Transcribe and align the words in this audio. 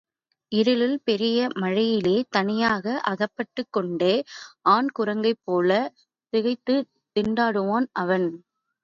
இருளில் 0.51 0.95
பெரிய 1.03 1.49
மழையிலே 1.55 2.15
தனியாக 2.29 2.95
அகப்பட்டுக் 3.03 3.69
கொண்ட 3.71 4.01
ஆண் 4.67 4.89
குரங்கைப் 4.99 5.43
போலத் 5.43 5.93
திகைத்துத் 6.33 6.89
திண்டாடுவான் 7.15 7.87
அவன். 7.97 8.27